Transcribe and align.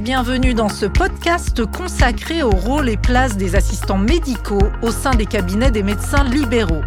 bienvenue 0.00 0.54
dans 0.54 0.70
ce 0.70 0.86
podcast 0.86 1.66
consacré 1.66 2.42
au 2.42 2.50
rôle 2.50 2.88
et 2.88 2.96
place 2.96 3.36
des 3.36 3.56
assistants 3.56 3.98
médicaux 3.98 4.70
au 4.80 4.90
sein 4.90 5.10
des 5.10 5.26
cabinets 5.26 5.70
des 5.70 5.82
médecins 5.82 6.24
libéraux. 6.24 6.82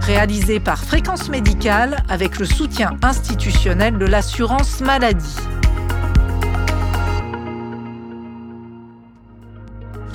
Réalisé 0.00 0.58
par 0.58 0.82
Fréquence 0.82 1.28
Médicale 1.28 2.02
avec 2.08 2.38
le 2.38 2.46
soutien 2.46 2.96
institutionnel 3.02 3.98
de 3.98 4.06
l'assurance 4.06 4.80
maladie. 4.80 5.36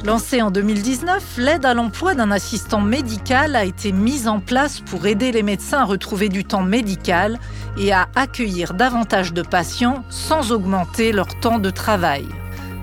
Lancée 0.06 0.42
en 0.42 0.52
2019, 0.52 1.38
l'aide 1.38 1.66
à 1.66 1.74
l'emploi 1.74 2.14
d'un 2.14 2.30
assistant 2.30 2.82
médical 2.82 3.56
a 3.56 3.64
été 3.64 3.94
mise 3.94 4.28
en 4.28 4.42
place 4.42 4.82
pour 4.82 5.08
aider 5.08 5.32
les 5.32 5.44
médecins 5.44 5.80
à 5.80 5.86
retrouver 5.86 6.28
du 6.28 6.44
temps 6.44 6.62
médical 6.62 7.40
et 7.78 7.94
à 7.94 8.10
accueillir 8.14 8.74
davantage 8.74 9.32
de 9.32 9.42
patients 9.42 10.04
sans 10.10 10.52
augmenter 10.52 11.14
leur 11.14 11.28
temps 11.40 11.58
de 11.58 11.70
travail. 11.70 12.26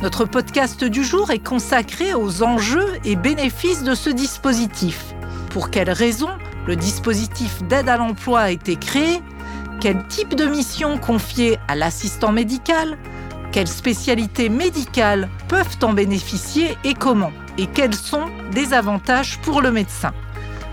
Notre 0.01 0.25
podcast 0.25 0.83
du 0.83 1.05
jour 1.05 1.31
est 1.31 1.47
consacré 1.47 2.15
aux 2.15 2.43
enjeux 2.43 2.89
et 3.05 3.17
bénéfices 3.17 3.83
de 3.83 3.95
ce 3.95 4.09
dispositif. 4.09 5.15
Pour 5.51 5.69
quelles 5.69 5.91
raisons 5.91 6.31
le 6.67 6.75
dispositif 6.75 7.63
d'aide 7.65 7.91
à 7.91 7.99
l'emploi 7.99 8.41
a 8.41 8.51
été 8.51 8.77
créé? 8.77 9.21
Quel 9.79 10.07
type 10.07 10.35
de 10.35 10.47
mission 10.47 10.97
confiée 10.97 11.59
à 11.69 11.75
l'assistant 11.75 12.33
médical? 12.33 12.97
Quelles 13.53 13.69
spécialités 13.69 14.49
médicales 14.49 15.29
peuvent 15.49 15.79
en 15.83 15.93
bénéficier 15.93 16.77
et 16.85 16.95
comment 16.95 17.33
Et 17.59 17.67
quels 17.67 17.95
sont 17.95 18.27
des 18.53 18.73
avantages 18.73 19.39
pour 19.39 19.61
le 19.61 19.73
médecin 19.73 20.13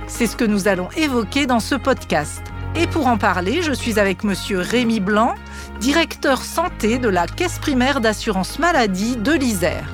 C'est 0.08 0.28
ce 0.28 0.36
que 0.36 0.46
nous 0.46 0.68
allons 0.68 0.90
évoquer 0.96 1.46
dans 1.46 1.60
ce 1.60 1.76
podcast. 1.76 2.42
Et 2.76 2.86
pour 2.86 3.08
en 3.08 3.18
parler, 3.18 3.62
je 3.64 3.72
suis 3.72 4.00
avec 4.00 4.24
monsieur 4.24 4.60
Rémi 4.60 5.00
Blanc, 5.00 5.34
directeur 5.80 6.44
santé 6.44 7.00
de 7.00 7.10
la 7.10 7.26
Caisse 7.26 7.60
primaire 7.60 8.02
d'assurance 8.02 8.60
maladie 8.60 9.18
de 9.18 9.32
l'Isère. 9.32 9.90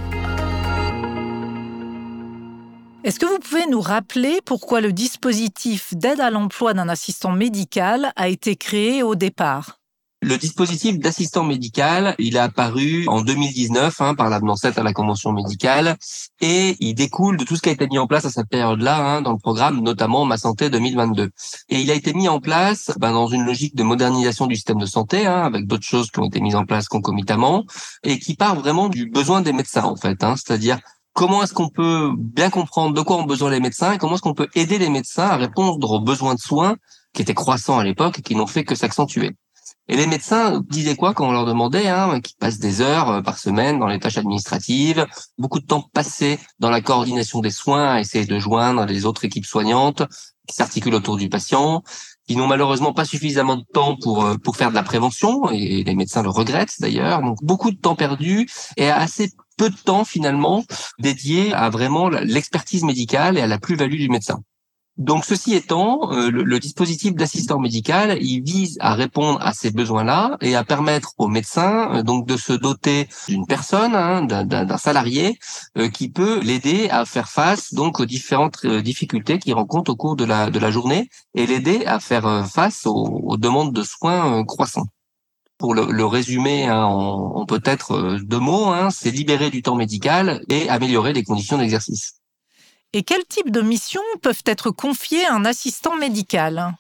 Est-ce 3.04 3.20
que 3.20 3.26
vous 3.26 3.40
pouvez 3.40 3.68
nous 3.68 3.82
rappeler 3.82 4.40
pourquoi 4.46 4.80
le 4.80 4.94
dispositif 4.94 5.94
d'aide 5.94 6.22
à 6.22 6.30
l'emploi 6.30 6.74
d'un 6.74 6.88
assistant 6.88 7.32
médical 7.32 8.14
a 8.16 8.30
été 8.30 8.56
créé 8.56 9.04
au 9.04 9.16
départ? 9.16 9.83
Le 10.24 10.38
dispositif 10.38 10.98
d'assistant 11.00 11.44
médical, 11.44 12.16
il 12.18 12.36
est 12.36 12.40
apparu 12.40 13.06
en 13.08 13.22
2019 13.22 14.02
hein, 14.02 14.16
par 14.16 14.30
l'avenant 14.30 14.56
7 14.56 14.78
à 14.78 14.84
la 14.84 14.94
convention 14.94 15.34
médicale 15.34 15.98
et 16.40 16.78
il 16.80 16.96
découle 16.96 17.38
de 17.38 17.44
tout 17.44 17.56
ce 17.56 17.62
qui 17.62 17.70
a 17.70 17.74
été 17.74 17.88
mis 17.88 18.00
en 18.00 18.08
place 18.08 18.26
à 18.26 18.30
cette 18.30 18.48
période-là 18.48 18.98
hein, 18.98 19.22
dans 19.22 19.34
le 19.34 19.38
programme, 19.38 19.82
notamment 19.82 20.26
Ma 20.26 20.38
Santé 20.38 20.70
2022. 20.70 21.30
Et 21.70 21.82
il 21.82 21.92
a 21.92 21.94
été 21.94 22.14
mis 22.14 22.30
en 22.30 22.40
place 22.40 22.92
ben, 23.00 23.12
dans 23.12 23.28
une 23.28 23.44
logique 23.44 23.76
de 23.76 23.84
modernisation 23.84 24.48
du 24.48 24.56
système 24.56 24.80
de 24.80 24.86
santé, 24.86 25.26
hein, 25.26 25.42
avec 25.42 25.68
d'autres 25.68 25.86
choses 25.86 26.10
qui 26.10 26.20
ont 26.20 26.26
été 26.26 26.40
mises 26.40 26.56
en 26.56 26.66
place 26.66 26.88
concomitamment 26.88 27.66
et 28.04 28.18
qui 28.18 28.36
part 28.36 28.56
vraiment 28.56 28.88
du 28.90 29.10
besoin 29.10 29.42
des 29.42 29.54
médecins 29.54 29.84
en 29.84 29.98
fait, 29.98 30.24
hein, 30.24 30.36
c'est-à-dire 30.38 30.80
comment 31.14 31.44
est-ce 31.44 31.54
qu'on 31.54 31.70
peut 31.70 32.12
bien 32.18 32.50
comprendre 32.50 32.94
de 32.94 33.02
quoi 33.02 33.18
ont 33.18 33.26
besoin 33.26 33.52
les 33.52 33.60
médecins 33.60 33.94
et 33.94 33.98
comment 33.98 34.16
est-ce 34.16 34.22
qu'on 34.22 34.34
peut 34.34 34.50
aider 34.56 34.78
les 34.78 34.90
médecins 34.90 35.28
à 35.28 35.36
répondre 35.36 35.92
aux 35.92 36.00
besoins 36.00 36.36
de 36.36 36.40
soins 36.40 36.78
qui 37.14 37.22
étaient 37.22 37.34
croissants 37.34 37.78
à 37.78 37.84
l'époque 37.84 38.20
et 38.20 38.22
qui 38.22 38.36
n'ont 38.36 38.48
fait 38.48 38.64
que 38.64 38.76
s'accentuer? 38.76 39.36
Et 39.90 39.98
les 39.98 40.08
médecins 40.08 40.62
disaient 40.70 40.96
quoi 40.96 41.14
quand 41.14 41.28
on 41.28 41.32
leur 41.34 41.46
demandait 41.46 41.88
hein, 41.88 42.22
qu'ils 42.22 42.38
passent 42.38 42.60
des 42.60 42.80
heures 42.80 43.10
euh, 43.10 43.22
par 43.22 43.38
semaine 43.38 43.80
dans 43.80 43.88
les 43.88 44.00
tâches 44.00 44.18
administratives, 44.18 45.06
beaucoup 45.38 45.60
de 45.60 45.66
temps 45.66 45.90
passé 45.94 46.40
dans 46.60 46.70
la 46.70 46.80
coordination 46.80 47.42
des 47.42 47.52
soins, 47.52 47.96
à 47.96 48.00
essayer 48.00 48.26
de 48.26 48.40
joindre 48.40 48.86
les 48.86 49.06
autres 49.06 49.26
équipes 49.26 49.46
soignantes 49.46 50.04
qui 50.48 50.56
s'articulent 50.56 50.96
autour 50.96 51.18
du 51.18 51.30
patient, 51.30 51.84
qui 52.28 52.38
n'ont 52.38 52.48
malheureusement 52.48 52.94
pas 52.94 53.06
suffisamment 53.06 53.58
de 53.58 53.66
temps 53.74 53.98
pour 53.98 54.24
euh, 54.24 54.36
pour 54.38 54.56
faire 54.56 54.70
de 54.70 54.76
la 54.76 54.84
prévention 54.84 55.50
et 55.52 55.84
les 55.84 55.96
médecins 55.96 56.24
le 56.24 56.30
regrettent 56.30 56.80
d'ailleurs. 56.80 57.22
Donc 57.22 57.38
beaucoup 57.44 57.72
de 57.72 57.78
temps 57.78 57.96
perdu 57.96 58.48
et 58.78 58.90
assez 58.90 59.32
peu 59.58 59.70
de 59.70 59.76
temps 59.76 60.06
finalement 60.06 60.64
dédié 61.00 61.54
à 61.54 61.70
vraiment 61.70 62.10
l'expertise 62.10 62.84
médicale 62.84 63.38
et 63.38 63.42
à 63.42 63.48
la 63.48 63.60
plus-value 63.60 63.98
du 63.98 64.10
médecin. 64.10 64.42
Donc, 64.98 65.26
ceci 65.26 65.56
étant, 65.56 66.12
euh, 66.12 66.30
le, 66.30 66.60
dispositif 66.60 67.16
d'assistant 67.16 67.60
médical, 67.60 68.20
il 68.22 68.44
vise 68.44 68.78
à 68.80 68.94
répondre 68.94 69.40
à 69.42 69.52
ces 69.52 69.72
besoins-là 69.72 70.38
et 70.40 70.56
à 70.56 70.64
permettre 70.64 71.14
aux 71.18 71.28
médecins 71.28 71.96
euh, 71.96 72.04
donc 72.04 72.28
de 72.28 72.38
se 72.38 72.54
doter 72.54 73.08
d'une 73.28 73.48
personne, 73.48 73.96
hein, 73.96 74.22
d'un 74.22 74.78
salarié, 74.78 75.40
euh, 75.80 75.90
qui 75.90 76.10
peut 76.10 76.40
l'aider 76.42 76.90
à 76.92 77.06
faire 77.06 77.28
face 77.28 77.74
donc 77.74 78.00
aux 78.00 78.06
différentes 78.06 78.68
difficultés 78.68 79.40
qu'il 79.40 79.56
rencontre 79.56 79.92
au 79.92 79.96
cours 79.96 80.16
de 80.16 80.26
la 80.26 80.72
journée 80.72 81.10
et 81.34 81.48
l'aider 81.48 81.86
à 81.88 82.00
faire 82.00 82.48
face 82.48 82.86
aux, 82.86 83.38
demandes 83.38 83.74
de 83.74 83.84
soins 83.84 84.46
croissantes. 84.46 84.90
Pour 85.58 85.74
le, 85.74 86.06
résumer 86.06 86.68
hein, 86.68 86.84
en, 86.84 87.46
peut-être 87.46 88.20
deux 88.24 88.40
mots, 88.40 88.68
hein, 88.68 88.90
c'est 88.92 89.12
libérer 89.12 89.50
du 89.50 89.64
temps 89.64 89.76
médical 89.76 90.44
et 90.50 90.70
améliorer 90.70 91.14
les 91.14 91.24
conditions 91.24 91.58
d'exercice. 91.58 92.23
Et 92.96 93.02
quel 93.02 93.26
type 93.26 93.50
de 93.50 93.62
missions 93.62 94.02
peuvent 94.22 94.44
être 94.46 94.70
confiées 94.70 95.26
à 95.26 95.34
un 95.34 95.46
assistant 95.46 95.96
médical? 95.96 96.76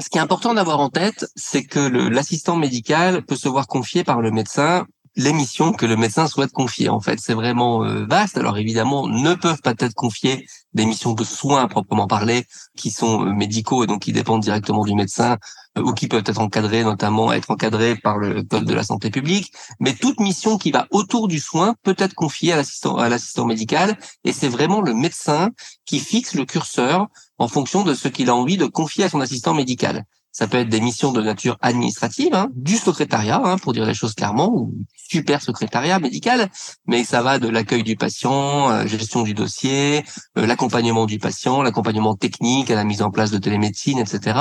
Ce 0.00 0.08
qui 0.08 0.18
est 0.18 0.22
important 0.22 0.54
d'avoir 0.54 0.78
en 0.78 0.88
tête, 0.88 1.26
c'est 1.34 1.64
que 1.64 1.80
l'assistant 1.80 2.56
médical 2.56 3.22
peut 3.24 3.36
se 3.36 3.48
voir 3.48 3.66
confier 3.66 4.04
par 4.04 4.20
le 4.20 4.30
médecin 4.30 4.86
les 5.16 5.32
missions 5.32 5.72
que 5.72 5.84
le 5.86 5.96
médecin 5.96 6.26
souhaite 6.26 6.52
confier. 6.52 6.88
En 6.88 7.00
fait, 7.00 7.20
c'est 7.20 7.34
vraiment 7.34 7.84
euh, 7.84 8.06
vaste. 8.06 8.38
Alors 8.38 8.56
évidemment, 8.56 9.06
ne 9.06 9.34
peuvent 9.34 9.60
pas 9.60 9.74
être 9.78 9.94
confiées 9.94 10.46
des 10.72 10.86
missions 10.86 11.12
de 11.12 11.24
soins 11.24 11.68
proprement 11.68 12.06
parler, 12.06 12.46
qui 12.76 12.90
sont 12.90 13.26
euh, 13.26 13.32
médicaux 13.32 13.84
et 13.84 13.86
donc 13.86 14.02
qui 14.02 14.12
dépendent 14.12 14.42
directement 14.42 14.84
du 14.84 14.94
médecin 14.94 15.36
euh, 15.76 15.82
ou 15.82 15.92
qui 15.92 16.08
peuvent 16.08 16.24
être 16.24 16.40
encadrés, 16.40 16.82
notamment 16.82 17.32
être 17.32 17.50
encadrés 17.50 17.94
par 17.96 18.16
le 18.16 18.42
code 18.42 18.64
de 18.64 18.74
la 18.74 18.84
santé 18.84 19.10
publique. 19.10 19.52
Mais 19.80 19.94
toute 19.94 20.18
mission 20.18 20.56
qui 20.56 20.70
va 20.70 20.86
autour 20.90 21.28
du 21.28 21.40
soin 21.40 21.74
peut 21.82 21.96
être 21.98 22.14
confiée 22.14 22.52
à 22.52 22.56
l'assistant 22.56 22.96
à 22.96 23.08
l'assistant 23.08 23.44
médical 23.44 23.98
et 24.24 24.32
c'est 24.32 24.48
vraiment 24.48 24.80
le 24.80 24.94
médecin 24.94 25.50
qui 25.84 25.98
fixe 25.98 26.34
le 26.34 26.46
curseur 26.46 27.08
en 27.38 27.48
fonction 27.48 27.82
de 27.82 27.92
ce 27.92 28.08
qu'il 28.08 28.30
a 28.30 28.34
envie 28.34 28.56
de 28.56 28.66
confier 28.66 29.04
à 29.04 29.08
son 29.10 29.20
assistant 29.20 29.52
médical. 29.52 30.04
Ça 30.32 30.48
peut 30.48 30.56
être 30.56 30.70
des 30.70 30.80
missions 30.80 31.12
de 31.12 31.20
nature 31.20 31.58
administrative, 31.60 32.34
hein, 32.34 32.48
du 32.54 32.76
secrétariat, 32.76 33.40
hein, 33.44 33.58
pour 33.58 33.74
dire 33.74 33.84
les 33.84 33.92
choses 33.92 34.14
clairement, 34.14 34.50
ou 34.50 34.74
super 34.96 35.42
secrétariat 35.42 35.98
médical, 35.98 36.48
mais 36.86 37.04
ça 37.04 37.20
va 37.20 37.38
de 37.38 37.48
l'accueil 37.48 37.82
du 37.82 37.96
patient, 37.96 38.70
euh, 38.70 38.86
gestion 38.86 39.22
du 39.22 39.34
dossier, 39.34 40.04
euh, 40.38 40.46
l'accompagnement 40.46 41.04
du 41.04 41.18
patient, 41.18 41.62
l'accompagnement 41.62 42.14
technique, 42.14 42.70
à 42.70 42.74
la 42.74 42.84
mise 42.84 43.02
en 43.02 43.10
place 43.10 43.30
de 43.30 43.36
télémédecine, 43.36 43.98
etc. 43.98 44.38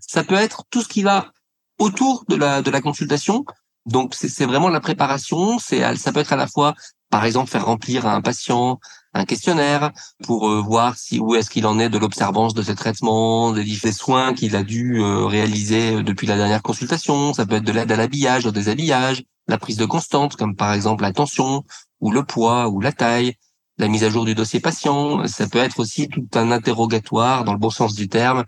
Ça 0.00 0.22
peut 0.22 0.34
être 0.34 0.64
tout 0.70 0.82
ce 0.82 0.88
qui 0.88 1.02
va 1.02 1.32
autour 1.78 2.24
de 2.28 2.36
la, 2.36 2.60
de 2.60 2.70
la 2.70 2.82
consultation. 2.82 3.46
Donc 3.86 4.14
c'est 4.14 4.44
vraiment 4.44 4.68
la 4.68 4.80
préparation. 4.80 5.58
C'est 5.58 5.96
ça 5.96 6.12
peut 6.12 6.20
être 6.20 6.34
à 6.34 6.36
la 6.36 6.46
fois, 6.46 6.74
par 7.10 7.24
exemple, 7.24 7.50
faire 7.50 7.64
remplir 7.64 8.06
à 8.06 8.14
un 8.14 8.20
patient 8.20 8.78
un 9.14 9.24
questionnaire 9.24 9.92
pour 10.24 10.48
euh, 10.48 10.60
voir 10.60 10.96
si 10.96 11.18
où 11.18 11.34
est-ce 11.34 11.50
qu'il 11.50 11.66
en 11.66 11.78
est 11.78 11.88
de 11.88 11.98
l'observance 11.98 12.54
de 12.54 12.62
ses 12.62 12.74
traitements, 12.74 13.52
des, 13.52 13.64
soins 13.92 14.32
qu'il 14.34 14.56
a 14.56 14.62
dû 14.62 15.00
euh, 15.00 15.26
réaliser 15.26 15.96
euh, 15.96 16.02
depuis 16.02 16.26
la 16.26 16.36
dernière 16.36 16.62
consultation. 16.62 17.34
Ça 17.34 17.44
peut 17.44 17.56
être 17.56 17.64
de 17.64 17.72
l'aide 17.72 17.92
à 17.92 17.96
l'habillage, 17.96 18.46
au 18.46 18.50
déshabillage, 18.50 19.24
la 19.48 19.58
prise 19.58 19.76
de 19.76 19.84
constante, 19.84 20.36
comme 20.36 20.56
par 20.56 20.72
exemple 20.72 21.02
la 21.02 21.12
tension 21.12 21.64
ou 22.00 22.10
le 22.10 22.24
poids 22.24 22.68
ou 22.68 22.80
la 22.80 22.92
taille, 22.92 23.34
la 23.78 23.88
mise 23.88 24.04
à 24.04 24.10
jour 24.10 24.24
du 24.24 24.34
dossier 24.34 24.60
patient. 24.60 25.26
Ça 25.26 25.48
peut 25.48 25.58
être 25.58 25.80
aussi 25.80 26.08
tout 26.08 26.26
un 26.34 26.50
interrogatoire, 26.50 27.44
dans 27.44 27.52
le 27.52 27.58
bon 27.58 27.70
sens 27.70 27.94
du 27.94 28.08
terme, 28.08 28.44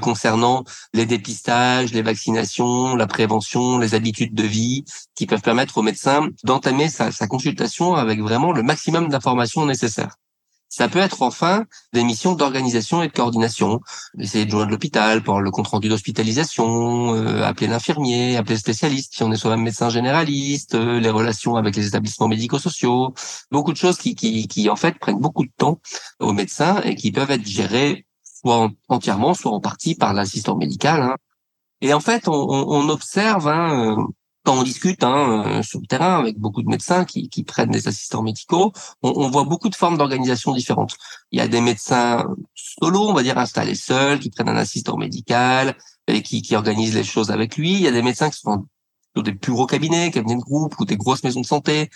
concernant 0.00 0.64
les 0.92 1.06
dépistages, 1.06 1.92
les 1.92 2.02
vaccinations, 2.02 2.96
la 2.96 3.06
prévention, 3.06 3.78
les 3.78 3.94
habitudes 3.94 4.34
de 4.34 4.44
vie, 4.44 4.84
qui 5.14 5.26
peuvent 5.26 5.42
permettre 5.42 5.78
au 5.78 5.82
médecin 5.82 6.28
d'entamer 6.44 6.88
sa, 6.88 7.10
sa 7.12 7.26
consultation 7.26 7.94
avec 7.94 8.20
vraiment 8.20 8.52
le 8.52 8.62
maximum 8.62 9.08
d'informations 9.08 9.66
nécessaires. 9.66 10.16
Ça 10.68 10.88
peut 10.88 10.98
être 10.98 11.22
enfin 11.22 11.66
des 11.92 12.02
missions 12.02 12.34
d'organisation 12.34 13.02
et 13.02 13.08
de 13.08 13.12
coordination. 13.12 13.80
Essayer 14.18 14.44
de 14.44 14.50
joindre 14.50 14.70
l'hôpital 14.72 15.22
pour 15.22 15.40
le 15.40 15.50
compte 15.52 15.68
rendu 15.68 15.88
d'hospitalisation, 15.88 17.14
euh, 17.14 17.42
appeler 17.44 17.68
l'infirmier, 17.68 18.36
appeler 18.36 18.54
le 18.54 18.60
spécialiste 18.60 19.14
si 19.14 19.22
on 19.22 19.30
est 19.30 19.36
soi-même 19.36 19.62
médecin 19.62 19.88
généraliste, 19.88 20.74
euh, 20.74 20.98
les 20.98 21.10
relations 21.10 21.54
avec 21.56 21.76
les 21.76 21.86
établissements 21.86 22.28
médico-sociaux. 22.28 23.14
Beaucoup 23.52 23.72
de 23.72 23.76
choses 23.76 23.98
qui, 23.98 24.16
qui, 24.16 24.48
qui, 24.48 24.68
en 24.68 24.76
fait, 24.76 24.98
prennent 24.98 25.20
beaucoup 25.20 25.44
de 25.44 25.52
temps 25.56 25.80
aux 26.18 26.32
médecins 26.32 26.80
et 26.82 26.96
qui 26.96 27.12
peuvent 27.12 27.30
être 27.30 27.46
gérées 27.46 28.06
soit 28.22 28.70
entièrement, 28.88 29.34
soit 29.34 29.52
en 29.52 29.60
partie 29.60 29.94
par 29.94 30.12
l'assistant 30.12 30.56
médical. 30.56 31.02
Hein. 31.02 31.16
Et 31.80 31.94
en 31.94 32.00
fait, 32.00 32.28
on, 32.28 32.32
on 32.32 32.88
observe 32.88 33.48
hein, 33.48 33.96
euh, 33.98 34.04
quand 34.44 34.58
on 34.58 34.62
discute 34.62 35.02
hein, 35.02 35.44
euh, 35.46 35.62
sur 35.62 35.80
le 35.80 35.86
terrain 35.86 36.18
avec 36.18 36.38
beaucoup 36.38 36.62
de 36.62 36.68
médecins 36.68 37.04
qui, 37.04 37.28
qui 37.28 37.42
prennent 37.42 37.70
des 37.70 37.88
assistants 37.88 38.22
médicaux, 38.22 38.72
on, 39.02 39.12
on 39.16 39.30
voit 39.30 39.44
beaucoup 39.44 39.70
de 39.70 39.74
formes 39.74 39.96
d'organisation 39.96 40.52
différentes. 40.52 40.96
Il 41.32 41.38
y 41.38 41.42
a 41.42 41.48
des 41.48 41.60
médecins 41.60 42.26
solo, 42.54 43.08
on 43.08 43.14
va 43.14 43.22
dire 43.22 43.38
installés 43.38 43.74
seuls, 43.74 44.18
qui 44.18 44.30
prennent 44.30 44.50
un 44.50 44.56
assistant 44.56 44.96
médical 44.96 45.76
et 46.06 46.22
qui, 46.22 46.42
qui 46.42 46.54
organisent 46.56 46.94
les 46.94 47.04
choses 47.04 47.30
avec 47.30 47.56
lui. 47.56 47.72
Il 47.72 47.80
y 47.80 47.88
a 47.88 47.92
des 47.92 48.02
médecins 48.02 48.30
qui 48.30 48.38
sont 48.38 48.66
dans 49.14 49.22
des 49.22 49.32
plus 49.32 49.52
gros 49.52 49.66
cabinets, 49.66 50.10
cabinets 50.10 50.36
de 50.36 50.40
groupe 50.40 50.78
ou 50.80 50.84
des 50.84 50.96
grosses 50.96 51.22
maisons 51.22 51.40
de 51.40 51.46
santé, 51.46 51.88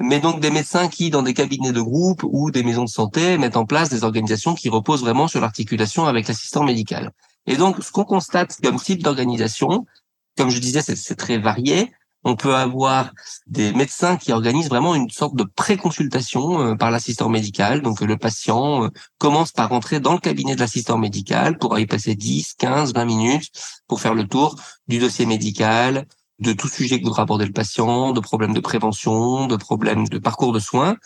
mais 0.00 0.20
donc 0.20 0.40
des 0.40 0.50
médecins 0.50 0.88
qui, 0.88 1.10
dans 1.10 1.22
des 1.22 1.32
cabinets 1.32 1.72
de 1.72 1.80
groupe 1.80 2.24
ou 2.24 2.50
des 2.50 2.62
maisons 2.64 2.84
de 2.84 2.90
santé, 2.90 3.38
mettent 3.38 3.56
en 3.56 3.66
place 3.66 3.88
des 3.88 4.04
organisations 4.04 4.54
qui 4.54 4.68
reposent 4.68 5.02
vraiment 5.02 5.28
sur 5.28 5.40
l'articulation 5.40 6.06
avec 6.06 6.26
l'assistant 6.26 6.64
médical. 6.64 7.12
Et 7.46 7.56
donc, 7.56 7.82
ce 7.82 7.92
qu'on 7.92 8.04
constate 8.04 8.58
comme 8.62 8.80
type 8.80 9.02
d'organisation, 9.02 9.86
comme 10.36 10.50
je 10.50 10.58
disais, 10.60 10.82
c'est 10.82 11.16
très 11.16 11.38
varié. 11.38 11.92
On 12.28 12.34
peut 12.34 12.56
avoir 12.56 13.12
des 13.46 13.72
médecins 13.72 14.16
qui 14.16 14.32
organisent 14.32 14.68
vraiment 14.68 14.96
une 14.96 15.10
sorte 15.10 15.36
de 15.36 15.44
pré-consultation 15.44 16.60
euh, 16.60 16.74
par 16.74 16.90
l'assistant 16.90 17.28
médical. 17.28 17.82
Donc 17.82 18.00
le 18.00 18.16
patient 18.16 18.84
euh, 18.84 18.88
commence 19.18 19.52
par 19.52 19.68
rentrer 19.68 20.00
dans 20.00 20.14
le 20.14 20.18
cabinet 20.18 20.56
de 20.56 20.60
l'assistant 20.60 20.98
médical 20.98 21.56
pour 21.56 21.78
y 21.78 21.86
passer 21.86 22.16
10, 22.16 22.54
15, 22.54 22.94
20 22.94 23.04
minutes 23.04 23.52
pour 23.86 24.00
faire 24.00 24.12
le 24.12 24.26
tour 24.26 24.56
du 24.88 24.98
dossier 24.98 25.24
médical, 25.24 26.04
de 26.40 26.52
tout 26.52 26.66
sujet 26.66 26.98
que 26.98 27.04
voudra 27.04 27.22
aborder 27.22 27.46
le 27.46 27.52
patient, 27.52 28.12
de 28.12 28.18
problèmes 28.18 28.54
de 28.54 28.60
prévention, 28.60 29.46
de 29.46 29.54
problèmes 29.54 30.08
de 30.08 30.18
parcours 30.18 30.52
de 30.52 30.58
soins. 30.58 30.96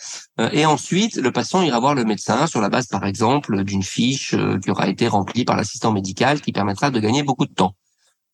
Euh, 0.40 0.48
et 0.52 0.64
ensuite, 0.64 1.16
le 1.16 1.32
patient 1.32 1.60
ira 1.60 1.78
voir 1.80 1.94
le 1.94 2.06
médecin 2.06 2.46
sur 2.46 2.62
la 2.62 2.70
base, 2.70 2.86
par 2.86 3.04
exemple, 3.04 3.62
d'une 3.64 3.82
fiche 3.82 4.34
qui 4.64 4.70
aura 4.70 4.88
été 4.88 5.06
remplie 5.06 5.44
par 5.44 5.58
l'assistant 5.58 5.92
médical 5.92 6.40
qui 6.40 6.52
permettra 6.52 6.90
de 6.90 6.98
gagner 6.98 7.22
beaucoup 7.22 7.44
de 7.44 7.52
temps. 7.52 7.74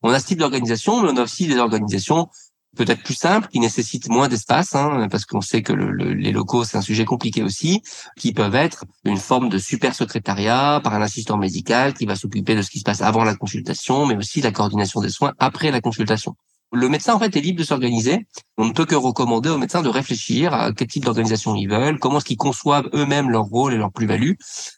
On 0.06 0.10
a 0.10 0.20
ce 0.20 0.26
type 0.26 0.38
d'organisation, 0.38 1.02
mais 1.02 1.10
on 1.10 1.16
a 1.16 1.22
aussi 1.22 1.48
des 1.48 1.56
organisations 1.56 2.28
peut-être 2.76 3.02
plus 3.02 3.14
simple, 3.14 3.48
qui 3.48 3.58
nécessite 3.58 4.08
moins 4.08 4.28
d'espace, 4.28 4.76
hein, 4.76 5.08
parce 5.10 5.24
qu'on 5.24 5.40
sait 5.40 5.62
que 5.62 5.72
le, 5.72 6.12
les 6.12 6.30
locaux, 6.30 6.62
c'est 6.62 6.76
un 6.76 6.82
sujet 6.82 7.04
compliqué 7.04 7.42
aussi, 7.42 7.82
qui 8.16 8.32
peuvent 8.32 8.54
être 8.54 8.84
une 9.04 9.16
forme 9.16 9.48
de 9.48 9.58
super 9.58 9.96
secrétariat 9.96 10.80
par 10.84 10.94
un 10.94 11.02
assistant 11.02 11.38
médical 11.38 11.94
qui 11.94 12.06
va 12.06 12.14
s'occuper 12.14 12.54
de 12.54 12.62
ce 12.62 12.70
qui 12.70 12.78
se 12.78 12.84
passe 12.84 13.02
avant 13.02 13.24
la 13.24 13.34
consultation, 13.34 14.06
mais 14.06 14.16
aussi 14.16 14.42
la 14.42 14.52
coordination 14.52 15.00
des 15.00 15.10
soins 15.10 15.32
après 15.38 15.72
la 15.72 15.80
consultation. 15.80 16.36
Le 16.72 16.88
médecin, 16.88 17.14
en 17.14 17.18
fait, 17.18 17.34
est 17.36 17.40
libre 17.40 17.60
de 17.60 17.64
s'organiser. 17.64 18.26
On 18.58 18.64
ne 18.64 18.72
peut 18.72 18.86
que 18.86 18.94
recommander 18.94 19.48
aux 19.48 19.58
médecins 19.58 19.82
de 19.82 19.88
réfléchir 19.88 20.52
à 20.52 20.72
quel 20.72 20.88
type 20.88 21.04
d'organisation 21.04 21.54
ils 21.54 21.68
veulent, 21.68 21.98
comment 21.98 22.18
est-ce 22.18 22.24
qu'ils 22.24 22.36
conçoivent 22.36 22.88
eux-mêmes 22.92 23.30
leur 23.30 23.44
rôle 23.44 23.72
et 23.72 23.76
leur 23.76 23.92
plus-value, 23.92 24.32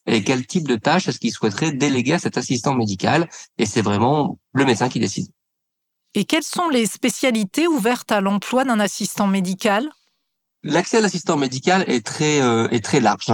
et 0.07 0.23
quel 0.23 0.47
type 0.47 0.69
de 0.69 0.77
tâches 0.77 1.09
est-ce 1.09 1.19
qu'ils 1.19 1.33
souhaiteraient 1.33 1.73
déléguer 1.73 2.15
à 2.15 2.19
cet 2.19 2.37
assistant 2.37 2.75
médical. 2.75 3.29
Et 3.57 3.67
c'est 3.67 3.83
vraiment 3.83 4.39
le 4.53 4.65
médecin 4.65 4.89
qui 4.89 5.01
décide. 5.01 5.29
Et 6.15 6.25
quelles 6.25 6.43
sont 6.43 6.69
les 6.69 6.87
spécialités 6.87 7.67
ouvertes 7.67 8.13
à 8.13 8.21
l'emploi 8.21 8.65
d'un 8.65 8.81
assistant 8.81 9.27
médical? 9.27 9.89
L'accès 10.63 10.99
à 10.99 11.01
l'assistant 11.01 11.37
médical 11.37 11.85
est 11.87 12.05
très 12.05 12.41
euh, 12.41 12.69
est 12.71 12.85
très 12.85 13.01
large. 13.01 13.27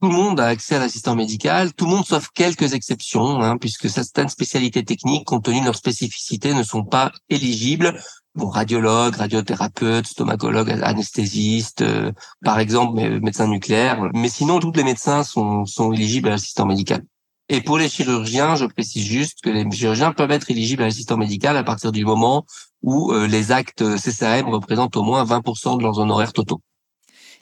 Tout 0.00 0.10
le 0.10 0.14
monde 0.14 0.38
a 0.38 0.46
accès 0.46 0.76
à 0.76 0.78
l'assistant 0.78 1.16
médical, 1.16 1.74
tout 1.74 1.84
le 1.84 1.90
monde 1.90 2.06
sauf 2.06 2.28
quelques 2.32 2.72
exceptions, 2.72 3.42
hein, 3.42 3.56
puisque 3.58 3.90
certaines 3.90 4.28
spécialités 4.28 4.84
techniques, 4.84 5.24
compte 5.24 5.46
tenu 5.46 5.58
de 5.58 5.64
leur 5.64 5.74
spécificité, 5.74 6.54
ne 6.54 6.62
sont 6.62 6.84
pas 6.84 7.10
éligibles. 7.28 8.00
Bon, 8.36 8.48
radiologue, 8.48 9.16
radiothérapeute, 9.16 10.06
stomatologue, 10.06 10.70
anesthésiste, 10.70 11.82
euh, 11.82 12.12
par 12.44 12.60
exemple, 12.60 13.00
médecin 13.18 13.48
nucléaire. 13.48 14.08
Mais 14.14 14.28
sinon, 14.28 14.60
tous 14.60 14.70
les 14.70 14.84
médecins 14.84 15.24
sont, 15.24 15.66
sont 15.66 15.92
éligibles 15.92 16.28
à 16.28 16.32
l'assistant 16.32 16.64
médical. 16.64 17.02
Et 17.48 17.60
pour 17.60 17.76
les 17.76 17.88
chirurgiens, 17.88 18.54
je 18.54 18.66
précise 18.66 19.04
juste 19.04 19.40
que 19.42 19.50
les 19.50 19.68
chirurgiens 19.68 20.12
peuvent 20.12 20.30
être 20.30 20.48
éligibles 20.48 20.84
à 20.84 20.86
l'assistant 20.86 21.16
médical 21.16 21.56
à 21.56 21.64
partir 21.64 21.90
du 21.90 22.04
moment 22.04 22.46
où 22.82 23.10
euh, 23.10 23.26
les 23.26 23.50
actes 23.50 23.82
CCAM 23.96 24.48
représentent 24.48 24.96
au 24.96 25.02
moins 25.02 25.24
20% 25.24 25.78
de 25.78 25.82
leurs 25.82 25.98
honoraires 25.98 26.32
totaux. 26.32 26.60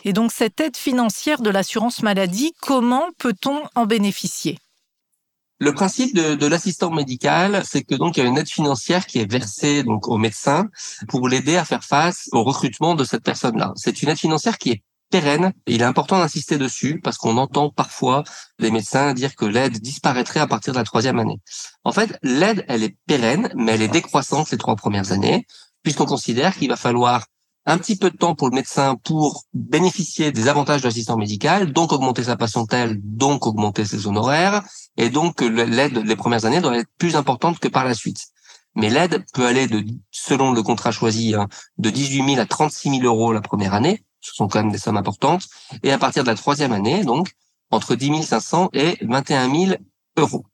Et 0.06 0.12
donc 0.12 0.31
cette 0.31 0.61
aide 0.61 0.76
financière 0.76 1.43
de 1.43 1.50
l'assurance 1.50 2.00
maladie, 2.00 2.53
comment 2.62 3.06
peut-on 3.19 3.62
en 3.75 3.87
bénéficier? 3.87 4.56
Le 5.58 5.75
principe 5.75 6.14
de, 6.14 6.37
de 6.37 6.47
l'assistant 6.47 6.93
médical, 6.93 7.64
c'est 7.69 7.82
que 7.82 7.97
donc 7.97 8.17
il 8.17 8.23
y 8.23 8.23
a 8.23 8.29
une 8.29 8.38
aide 8.38 8.49
financière 8.49 9.05
qui 9.06 9.19
est 9.19 9.29
versée 9.29 9.82
donc 9.82 10.06
au 10.06 10.17
médecin 10.17 10.69
pour 11.08 11.29
l'aider 11.29 11.56
à 11.56 11.64
faire 11.64 11.82
face 11.82 12.29
au 12.31 12.44
recrutement 12.44 12.94
de 12.94 13.03
cette 13.03 13.25
personne-là. 13.25 13.73
C'est 13.75 14.00
une 14.00 14.11
aide 14.11 14.19
financière 14.19 14.58
qui 14.58 14.70
est 14.70 14.82
pérenne. 15.11 15.53
il 15.67 15.82
est 15.82 15.85
important 15.85 16.19
d'insister 16.19 16.56
dessus 16.56 17.00
parce 17.02 17.17
qu'on 17.17 17.37
entend 17.37 17.70
parfois 17.70 18.23
les 18.61 18.70
médecins 18.70 19.12
dire 19.12 19.35
que 19.35 19.44
l'aide 19.44 19.81
disparaîtrait 19.81 20.41
à 20.41 20.47
partir 20.47 20.73
de 20.73 20.79
la 20.79 20.85
troisième 20.85 21.19
année. 21.19 21.41
En 21.82 21.91
fait, 21.91 22.17
l'aide, 22.23 22.64
elle 22.69 22.85
est 22.85 22.97
pérenne, 23.09 23.50
mais 23.56 23.73
elle 23.73 23.82
est 23.82 23.88
décroissante 23.88 24.52
les 24.52 24.59
trois 24.59 24.76
premières 24.76 25.11
années, 25.11 25.47
puisqu'on 25.82 26.06
considère 26.06 26.56
qu'il 26.56 26.69
va 26.69 26.76
falloir 26.76 27.25
un 27.67 27.79
petit 27.79 27.97
peu 27.97 28.11
de 28.11 28.17
temps 28.17 28.35
pour 28.35 28.49
le 28.49 28.55
médecin 28.55 28.97
pour 29.03 29.45
bénéficier 29.53 30.33
des 30.33 30.49
avantages 30.49 30.83
de 30.83 30.87
l'assistant 30.87 31.17
médical, 31.17 31.73
donc 31.73 31.93
augmenter 31.93 32.25
sa 32.25 32.37
patientèle, 32.37 32.99
donc 33.03 33.47
augmenter 33.47 33.85
ses 33.85 34.07
honoraires, 34.07 34.63
et 34.97 35.11
donc 35.11 35.41
l'aide 35.41 35.99
les 35.99 36.17
premières 36.17 36.45
années 36.45 36.61
doit 36.61 36.79
être 36.79 36.91
plus 36.97 37.17
importante 37.17 37.59
que 37.59 37.69
par 37.69 37.85
la 37.85 37.95
suite. 37.95 38.27
Mais 38.77 38.91
l'aide 38.91 39.25
peut 39.33 39.47
aller 39.47 39.67
de, 39.67 39.85
selon 40.11 40.53
le 40.53 40.63
contrat 40.63 40.93
choisi, 40.93 41.35
hein, 41.35 41.49
de 41.79 41.91
18 41.91 42.35
000 42.35 42.41
à 42.41 42.47
36 42.47 43.01
000 43.01 43.03
euros 43.03 43.33
la 43.33 43.41
première 43.41 43.75
année, 43.75 44.05
ce 44.21 44.35
sont 44.35 44.49
quand 44.49 44.62
même 44.62 44.73
des 44.73 44.79
sommes 44.79 44.97
importantes. 44.97 45.47
Et 45.83 45.93
à 45.93 45.99
partir 45.99 46.23
de 46.25 46.29
la 46.29 46.35
troisième 46.35 46.73
année, 46.73 47.05
donc, 47.05 47.33
entre 47.71 47.95
10 47.95 48.23
500 48.23 48.71
et 48.73 48.99
21 49.03 49.51
000 49.51 49.77
euros. 50.19 50.45